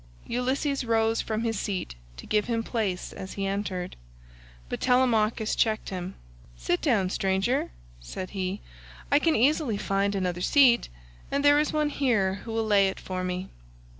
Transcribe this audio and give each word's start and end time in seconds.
Ulysses 0.25 0.83
rose 0.83 1.21
from 1.21 1.43
his 1.43 1.59
seat 1.59 1.93
to 2.17 2.25
give 2.25 2.45
him 2.45 2.63
place 2.63 3.13
as 3.13 3.33
he 3.33 3.45
entered, 3.45 3.95
but 4.67 4.81
Telemachus 4.81 5.55
checked 5.55 5.89
him; 5.89 6.15
"Sit 6.57 6.81
down, 6.81 7.11
stranger," 7.11 7.69
said 7.99 8.31
he, 8.31 8.61
"I 9.11 9.19
can 9.19 9.35
easily 9.35 9.77
find 9.77 10.15
another 10.15 10.41
seat, 10.41 10.89
and 11.29 11.45
there 11.45 11.59
is 11.59 11.71
one 11.71 11.89
here 11.89 12.41
who 12.45 12.51
will 12.51 12.65
lay 12.65 12.87
it 12.89 12.99
for 12.99 13.23
me." 13.23 13.49